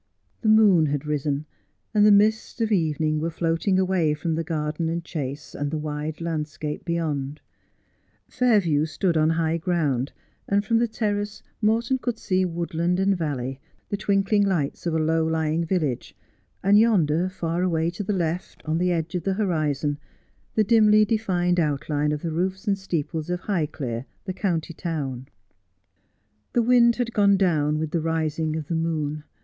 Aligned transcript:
The 0.41 0.49
moon 0.49 0.87
had 0.87 1.05
arisen, 1.05 1.45
and 1.93 2.03
the 2.03 2.11
mists 2.11 2.59
of 2.59 2.71
evening 2.71 3.19
were 3.19 3.29
floating 3.29 3.77
away 3.77 4.15
from 4.15 4.33
garden 4.33 4.89
and 4.89 5.05
chase, 5.05 5.53
and 5.53 5.69
the 5.69 5.77
wide 5.77 6.19
landscape 6.21 6.83
beyond 6.83 7.39
Fail 8.27 8.59
view 8.61 8.87
stood 8.87 9.15
on 9.15 9.29
high 9.29 9.57
ground, 9.57 10.11
and 10.47 10.65
from 10.65 10.79
the 10.79 10.87
terrace 10.87 11.43
Morton 11.61 11.99
could 11.99 12.17
see 12.17 12.45
woodland 12.45 12.99
and 12.99 13.15
valley, 13.15 13.61
the 13.89 13.95
twinkling 13.95 14.41
lights 14.43 14.87
of 14.87 14.95
a 14.95 14.97
low 14.97 15.23
lying 15.23 15.63
village, 15.65 16.15
and 16.63 16.79
yonder, 16.79 17.29
far 17.29 17.61
away 17.61 17.91
to 17.91 18.01
the 18.01 18.11
left, 18.11 18.63
on 18.65 18.79
the 18.79 18.91
edge 18.91 19.13
of 19.13 19.21
the 19.21 19.33
horizon, 19.35 19.99
the 20.55 20.63
dimly 20.63 21.05
defined 21.05 21.59
outline 21.59 22.11
of 22.11 22.23
the 22.23 22.31
roofs 22.31 22.67
and 22.67 22.79
steeples 22.79 23.29
of 23.29 23.41
Highclere, 23.41 24.05
the 24.25 24.33
county 24.33 24.73
town. 24.73 25.27
The 26.53 26.63
wind 26.63 26.95
had 26.95 27.13
gone 27.13 27.37
down 27.37 27.77
with 27.77 27.91
the 27.91 28.01
rising 28.01 28.55
of 28.55 28.67
the 28.67 28.73
moon. 28.73 29.25